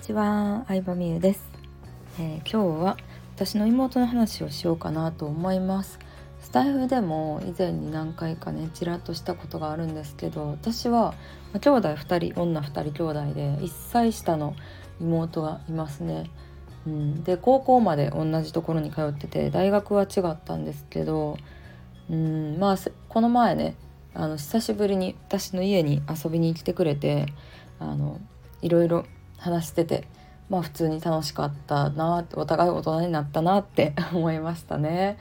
[0.00, 1.42] ちは、相葉美優です、
[2.18, 2.96] えー、今日は
[3.36, 5.98] 私の妹の話をしようかなと思います。
[6.40, 11.14] スタイフでも以前に何回かねちらっとしたことがあるんですけど私は、
[11.52, 14.56] 兄弟2人女2人兄弟で1歳下の
[15.02, 16.30] 妹がいますね、
[16.86, 21.36] うん、で高校まで同じところに通ってて大学は違ったんですけど、
[22.08, 22.76] うん、まあ
[23.10, 23.76] この前ね
[24.14, 27.26] あの久しぶりに私の家に遊びに来てくれて
[27.78, 28.18] あの
[28.62, 29.04] いろいろ
[29.40, 30.04] 話してて
[30.48, 35.16] まあ普通に楽しかったなお互い大人になったなって 思いましたね。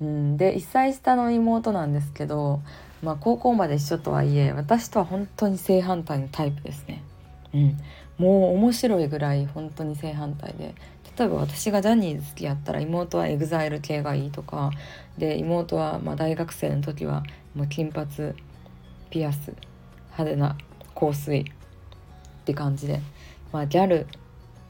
[0.00, 2.60] うん、で1歳下の妹なんですけど、
[3.02, 7.02] まあ、高校まで一緒とはいえ私とは本当に正反対のタイプですね。
[7.54, 7.78] うん、
[8.18, 10.74] もう面白いぐらい本当に正反対で
[11.16, 14.70] 例えば私がジャニーズ好きやったら妹は EXILE 系がいいとか
[15.16, 17.22] で妹はま大学生の時は
[17.54, 18.08] もう金髪
[19.10, 19.54] ピアス
[20.18, 20.56] 派手な
[20.98, 21.44] 香水っ
[22.44, 23.00] て感じで
[23.54, 24.06] まあ、ギャルっ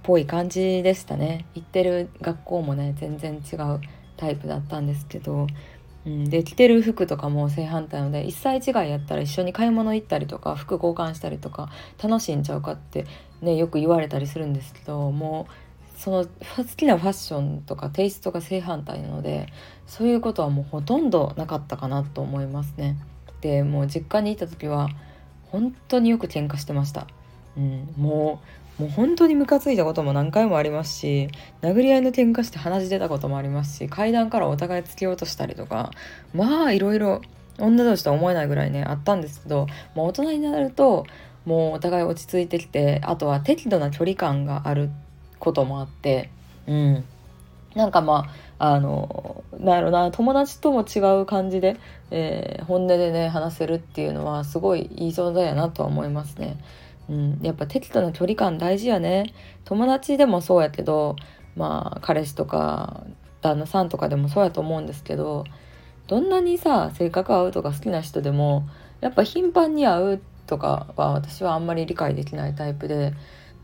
[0.03, 3.81] ぽい感じでしたね行ってる学校もね全然違う
[4.19, 5.47] タイプだったんですけど、
[6.05, 11.71] うん、で着てる服とかも正反対なので1歳違いやったら一緒に買い物行ったりとか服交換したりとか
[12.03, 13.07] 楽しんちゃうかって
[13.41, 19.47] ねよく言われたりするんですけどもうその好きなファッションとかテイストが正反対なので
[19.87, 22.99] そういうことはもうほとんどなかったかなと思いますね。
[23.41, 24.91] でもう実家にいた時は
[25.47, 27.07] 本当によく喧嘩してました。
[27.57, 31.29] うん、もうもう本当にムカついたことも何回もありますし
[31.63, 35.93] 殴り合いの喧嘩して話出たこともありますし階段からお互い突き落としたりとか
[36.35, 37.23] まあいろいろ
[37.59, 41.07] 女同士とは思えないぐらいねあったんですけど、まあ、大人になると
[41.45, 44.91] もうお互い落ち着いてきてあとは適度な距離感がある
[45.39, 46.31] こともあって
[46.67, 47.05] うん
[47.77, 51.77] なんかまああのなんやろな友達とも違う感じで、
[52.11, 56.57] えー、本音でね話せるっていうのはすごいいい存在やなとは思いますね。
[57.09, 59.35] うん、やっぱ適度な距離感大事やね。
[59.65, 61.17] 友達でもそうやけど
[61.57, 63.05] まあ彼氏とか
[63.41, 65.45] 旦那さんとかでもそうやと思うんですけど
[66.07, 68.69] どんなにさ性格合うとか好きな人でも
[69.01, 73.15] やっぱ頻繁に会うとかは私はあんまり理解できないタイプで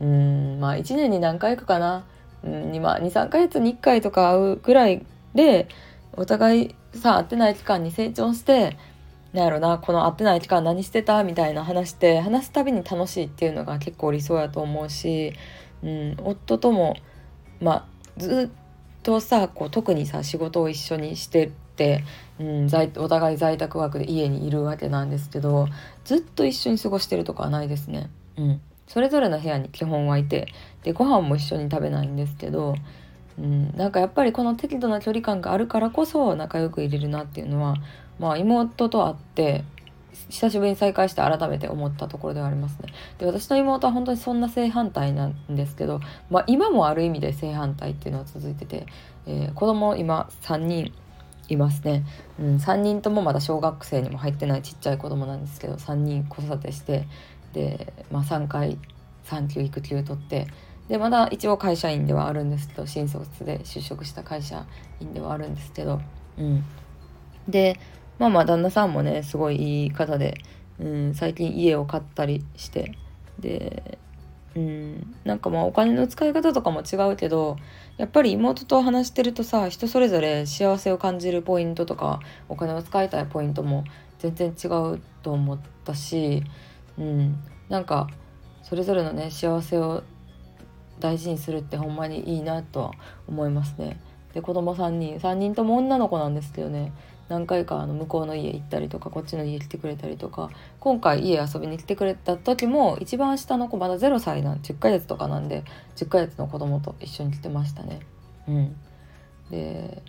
[0.00, 2.04] うんまあ1年に何回かかな、
[2.44, 5.04] うん、23ヶ月に1回とか会うぐらい
[5.34, 5.68] で
[6.14, 8.76] お互いさ会ってない期間に成長して
[9.32, 15.32] なんやろなこの会ってない期間何してたみたいな話して話すたびに楽しいっていうのが結構理想やと思うし、
[15.82, 16.96] うん、夫とも
[17.60, 17.86] まあ
[18.16, 22.04] ずっとさこう特にさ仕事を一緒にしてて、
[22.40, 25.68] うん、在お互い在宅ワークで家にいるわけなんですけど
[26.04, 28.10] ずっと一緒に過ごしてるとかはないですね。
[28.36, 30.48] うん、それぞれの部屋に基本はいて
[30.82, 32.74] でご飯も一緒に食べないんですけど、
[33.38, 37.76] うん、なんかやっぱりこの適度な距離感があるからこそ仲良くいれるなっていうのは
[38.20, 39.64] まあ、妹と会って
[40.28, 42.92] 久しぶりに再会して改めて思ったところではありますね。
[43.18, 48.86] で私の妹は本当にそんな正反対なんですけど、まあ、今もある意味で正反対っていうのは続いてて、
[49.26, 50.92] えー、子供今3人
[51.48, 52.04] いますね、
[52.38, 57.08] うん、3人ともまだ小学生にも入ってないちっちゃい子供なんですけど3人子育てして
[57.54, 58.78] で、まあ、3回
[59.24, 60.46] 産休育休取って
[60.90, 64.66] でまだ一応会社員ではあるんですけど新卒で就職した会社
[64.98, 66.00] 員ではあるんですけど、
[66.36, 66.64] うん、
[67.48, 67.78] で
[68.18, 70.34] まあまあ旦那さんもねすごいいい方で、
[70.80, 72.98] うん、最近家を買ったりして。
[73.38, 73.98] で
[74.56, 77.56] うんなんかまあお金の使い方とかも違うけど
[77.96, 82.18] やっぱり妹と話してるとさ人それぞれ幸せを感じるポイントとか
[82.48, 83.84] お金を使いたいポイントも
[84.18, 86.42] 全然違うと思ったし、
[86.98, 88.08] うん、なんか
[88.64, 90.02] それぞれのね幸せを
[91.00, 92.92] 大事にするってほんまにいいなとは
[93.26, 93.98] 思いますね。
[94.34, 96.92] で子供3人3人とも女の子なんですけどね
[97.28, 105.64] 何回かあの向こうの家行ったりとかこっちの家来てくれたりとか今回家遊びに来てくれた時も一番下の子まだ0歳なん10ヶ月とかなんで
[105.96, 108.00] 10ヶ月の子供と一緒に来てましたね。
[108.48, 108.76] うん、
[109.50, 110.02] で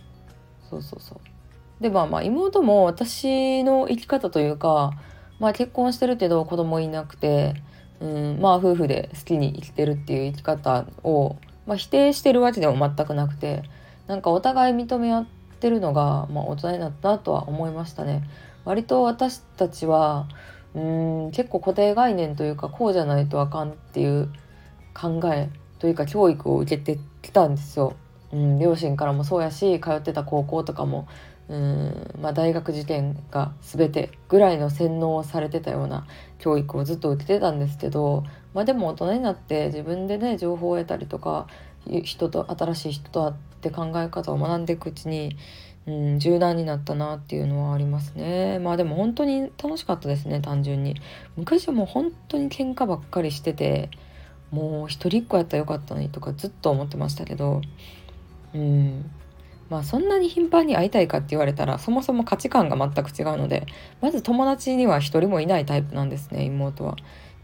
[0.69, 1.19] そうそうそう。
[1.81, 4.91] でまあまあ妹も私の生き方というか、
[5.39, 7.55] まあ、結婚してるけど子供いなくて、
[8.01, 11.37] うん、まあ夫婦で好きに生きてるっていう生き方を、
[11.67, 13.63] まあ、否定してるわけでも全くなくて
[14.07, 15.25] なんかお互い認め合っ
[15.59, 18.23] てるのが、まあ、大人になったなとは思いましたね。
[18.65, 20.27] 割と私たちは
[20.73, 20.79] う
[21.27, 24.29] ん結構固定概念というかこうじゃないとあかんっていう
[24.93, 25.49] 考え
[25.79, 27.95] というか教育を受けてきたんですよ。
[28.33, 31.07] うん、両親からもそうやし通ってた高校とかも
[31.51, 36.07] うん、まあ、大学受験が全てぐらいの洗脳をされてたような
[36.39, 41.47] 教育をずっと受けてたんですけど、まあ、でも大人になって自分でね情報を得たりとか
[41.85, 45.35] 人と新しい人と会って考え方を学んでいくうちに、
[45.87, 48.59] うん、柔軟になったなっていうのはありますね。
[48.59, 50.95] まあでも本当に楽しかったですね単純に。
[51.35, 53.89] 昔はもう本当に喧嘩ばっかりしてて
[54.51, 57.61] もう一人っ子やったらよかったのにとかずっと思ってましたけど
[58.53, 59.11] うん。
[59.71, 63.65] まあそんなに頻繁に会いたいかって言われたらそもそも価値観が全く違うので
[64.01, 66.97] まず友達には一人もいないタイプなんですね妹は。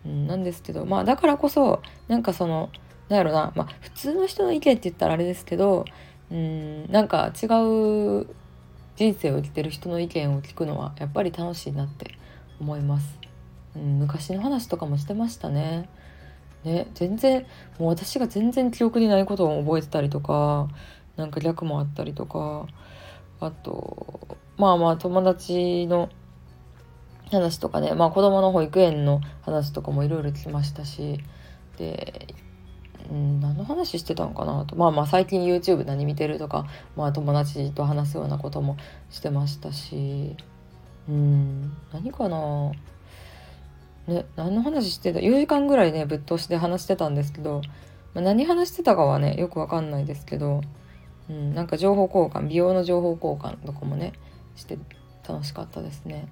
[0.06, 2.70] うん、なんですけどまあだからこそなんかその
[3.08, 5.86] なんやろなまあ普通の人の意見って言ったらあれですけど
[6.30, 8.28] うんなんか違う
[8.98, 12.12] 人生を生きてる人の意見を聞くのはやっぱり楽しいなって
[12.60, 13.18] 思います。
[13.74, 15.88] うん、昔の話とかもしてましたね。
[16.66, 17.46] ね全然
[17.80, 20.68] もう私が全然記憶にないことを覚えてたりとか
[21.18, 22.68] なんか逆もあったりとか
[23.40, 26.10] あとまあまあ友達の
[27.32, 31.20] 話とかねまあ子供の保育園の話とかもいろいろ聞きましたし
[31.78, 32.28] で、
[33.12, 34.76] うん、何の話してたんかなと。
[34.76, 36.66] まあまあ最近 YouTube 何見てるとか
[36.96, 38.78] まあ友達と話すようなことも
[39.10, 40.36] してましたし
[41.10, 42.72] うん何かな。
[44.08, 47.62] ね何の話してた？4時間ぐらいねぶっ通しで話してたんですけど、
[48.14, 50.62] まあ、何話してたかはねよくわかんないですけど
[51.30, 54.14] うん、なんか情報交換美容の情報交換とかもね
[54.56, 54.78] して
[55.28, 56.28] 楽しかったですね。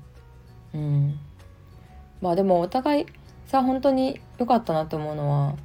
[0.74, 1.20] うん、
[2.22, 3.06] まあでもお互い
[3.46, 5.56] さ本当に良かったなと思うのは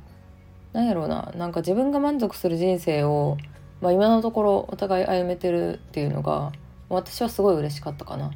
[0.72, 3.36] 何やろうななんか自分が満足する人生を、
[3.80, 6.52] まあ、今のところお互い歩めてるっていうのが
[6.88, 8.30] 私はすごい嬉しかったかな。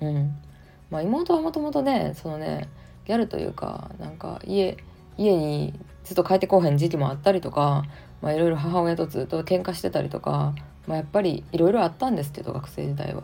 [0.00, 0.36] うん
[0.90, 2.68] まあ、妹はもともとねそのね
[3.06, 4.76] ギャルというかなんか家
[5.16, 7.84] 家にずっと帰ってこうへん時期もあったりとか
[8.22, 10.54] まあいろいろ母親とずっと喧嘩してたりとか、
[10.86, 13.22] まあ、やっぱりいろいろあったんですけど学生時代は、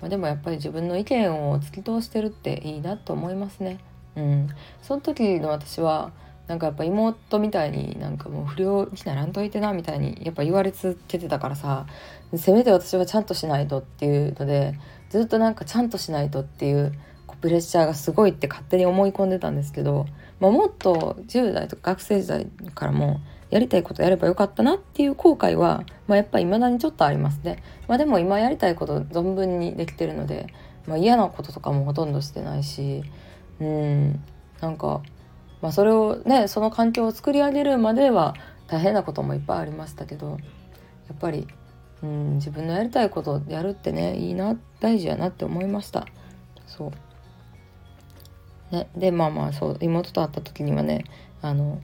[0.00, 3.78] まあ、でもやっぱり自分の意見を突き通してるっていいなと思いますね。
[4.16, 4.48] うん。
[4.82, 6.12] その時の私は
[6.48, 11.86] なんかやっぱ妹みたいになんかもう不良にならんといてなみたいにやっぱ言われ続けてたからさ
[12.34, 14.78] せめて私はちゃんとしないとっていうので
[15.08, 16.92] ずっとなんかちゃんとしないとっていう
[17.42, 20.06] プレッシャーがすごいって勝手に思い込んでたんですけど、
[20.38, 23.20] まあ、もっと10代とか学生時代からも
[23.52, 27.62] やりたいことやればよかったなっていう後悔は、まあ、やっぱり未だにちょっとありますね。
[27.86, 30.46] まあ、でも今やりたいこと存分にできてるので、
[30.86, 33.02] まあ、嫌なこととかもほとんどしてないし
[33.60, 34.24] うん
[34.62, 35.02] なんか、
[35.60, 38.34] まあ、それをねその環境を作り上げるまでは
[38.68, 41.46] 大変なこともいっぱいありましたけどやっぱり
[42.02, 46.06] うん自分のやりたいことをやるってねいいな大事やなって思いました
[46.66, 46.90] そ
[48.72, 51.04] うねでまあまあそう妹と会った時にはね
[51.42, 51.82] あの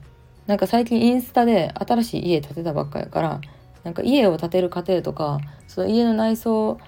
[0.49, 3.39] なんか最近インスタで新しい家建てたばっかやから
[3.83, 6.79] なんか家を建てる過程とかその家の内装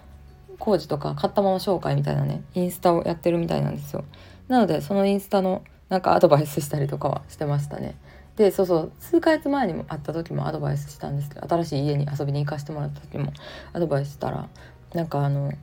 [0.58, 4.04] 工事とか買ったもの紹介みたいなねインスタをやってるみたいなんですよ。
[4.48, 7.94] なのでそのインスタのなんかアドバイスしたりとかはしてましたね。
[8.36, 13.32] でそうそう数ヶ月前にも会った時もアドバイスしたんですけど新しい家に遊びに行かせてもらった時も
[13.74, 14.50] アドバイスしたら
[14.96, 15.54] なんかあの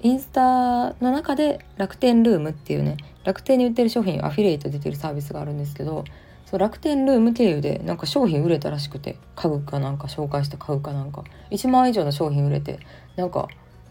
[0.00, 6.04] インスタの中で楽天ルームっていうね楽天に売ってる商品アフィリエイト出てるサービスがあるんですけど
[6.48, 11.22] そう楽天ルーム経由でなんか商品売れたらしくて家具かなんか紹介して買うかなんか。
[11.50, 12.80] 1万以上の商品売れて
[13.16, 13.48] なんか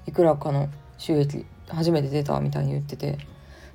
[0.07, 0.67] いくらかの
[0.97, 3.19] 収益初めて出たみたいに言ってて、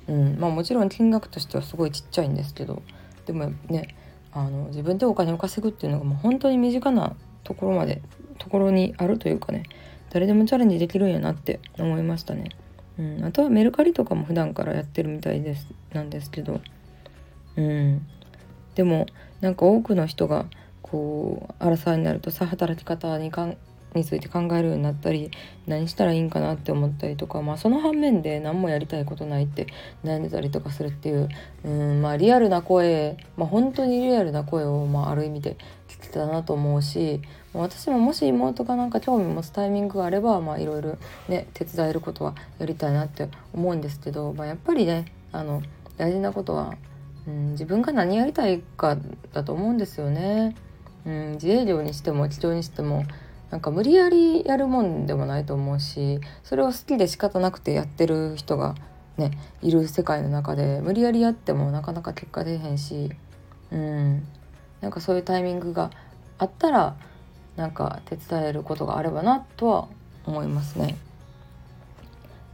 [0.09, 2.81] うん、まあもちろん金額としてはすごいちっちゃいんですけど。
[3.25, 3.95] でもね
[4.33, 7.15] あの自分でお金を稼ぐっていうのがもう本当に身近な
[7.45, 8.01] ところまで
[8.37, 9.63] ところにあるというかね
[10.09, 12.49] 誰でもチャレンジできるんやなって思いましたね。
[12.99, 16.59] うん、あとはメルカリとかも普段からやってるみたいですなんですけど、
[17.55, 18.05] うん、
[18.75, 19.05] でも
[19.41, 20.45] なんか多くの人が
[20.81, 23.57] こう荒さになるとさ働き方にかん
[23.95, 25.31] について考えるようになったり
[25.67, 29.67] 何したらいいんかなって思ったりとか、まあ、その反面で何もやりたいことないって
[30.03, 31.29] 悩んでたりとかするっていう
[31.63, 37.21] うんまあリアルな声、まあ、本当にリアルな声を、まあ、ある意味で聞けたなと思うし
[37.53, 45.61] 私ももし妹がなんか興味持つタイミングがあればいろいろね手伝えることはやりたいなって思うんですけど、まあ、やっぱりねあの
[45.97, 46.73] 大事なことは
[47.27, 48.97] うん、自分が何やりたいか
[49.31, 50.55] だと思うんですよね。
[51.05, 53.03] うん、自営業にしても基調にしても
[53.49, 58.73] なんか無理やりやるもんでもないと思うしそれを好きで仕方なくてやってる人が
[59.17, 63.11] ねいる世界の中で無理やりやってもなかなか結果出へんし、
[63.71, 64.25] うん、
[64.81, 65.91] なんかそういうタイミングが
[66.37, 66.95] あったら
[67.55, 69.87] なんか手伝えることがあればなとは
[70.25, 70.97] 思いますね。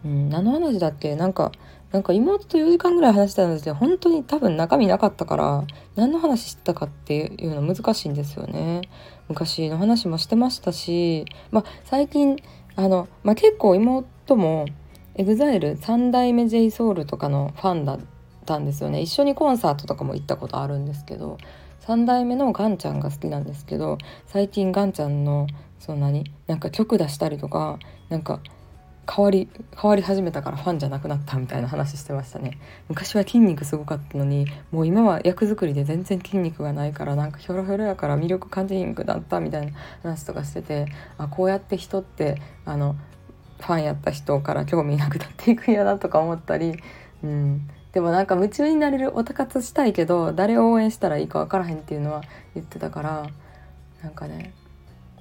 [0.06, 1.16] うん、何の話だっけ？
[1.16, 1.52] なんか
[1.92, 5.66] なんか妹と4時間ぐらい話したんですけど本当に多分中身なかったから
[5.96, 8.82] 何の話してたかっていうの難しいんですよね。
[9.28, 12.38] 昔の話もしてましたし、まあ、最近
[12.76, 14.66] あの、まあ、結構妹も
[15.16, 18.00] EXILE 三代目 JSOUL とかのファンだっ
[18.46, 19.02] たんですよね。
[19.02, 21.38] 一緒にコンサートとかも行ったことあるんですけど
[21.82, 25.48] 3代目のガンちゃんが好きなんですけど最近ガンちゃんの
[25.80, 27.80] そんなになんか曲出したりとか
[28.10, 28.42] なんか
[29.10, 32.60] 変わり変わり始めたからファンじゃなくなったみたいな話してましたね。
[32.90, 39.72] 昔は筋肉すごかったのにもう今は役作りで全然筋肉がないからなんかひょろひょろやから魅力感じにくなったみたいな
[40.04, 40.86] 話とかしてて
[41.18, 42.96] あこうやって人ってあの
[43.60, 46.76] ファンやった人から興味なくなっていくんやなとか思ったり、
[47.24, 52.22] うん、でもなんか夢中になれるオタ活したいけど誰を応援したらいいか分からへんっていうのは
[52.54, 53.28] 言ってたから
[54.04, 54.54] なんかね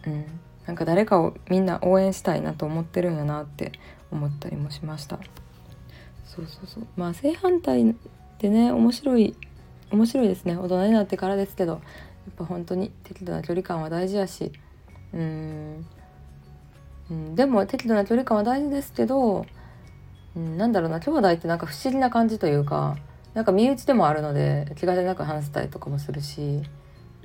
[0.06, 0.40] うん。
[0.68, 3.72] なんか誰かをみんな応援したいなと思ってるんやなって
[4.12, 5.18] 思ったりもしました。
[6.26, 6.86] そうそうそう。
[6.94, 7.94] まあ正反対っ
[8.36, 9.34] てね面白い
[9.90, 10.58] 面白いですね。
[10.58, 11.80] 大人になってからですけどやっ
[12.36, 14.52] ぱ本当に適度な距離感は大事やし。
[15.14, 15.86] うん。
[17.10, 19.46] うん、でも適度な距離感は大事ですけど
[20.36, 21.00] うん、なんだろうな。
[21.00, 22.98] 兄弟ってなんか不思議な感じというか
[23.32, 26.62] なんか身内でもあるので気兼ねなく話したりとかもするし、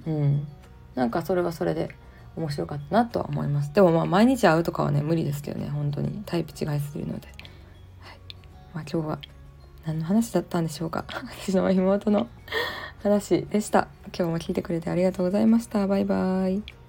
[0.07, 0.47] うん、
[0.95, 1.93] なんかそれはそれで。
[2.35, 3.73] 面白かったなとは思います。
[3.73, 6.23] でもまあ毎日会うとかはね無理ですけどね本当に。
[6.25, 7.27] タイプ違いすぎるので、
[7.99, 8.19] はい。
[8.73, 9.19] まあ、今日は
[9.85, 11.05] 何の話だったんでしょうか。
[11.41, 12.27] 私の妹の
[13.01, 13.87] 話でした。
[14.07, 15.87] 今日も聞いてくれてありがとうございました。
[15.87, 16.82] バイバーイ。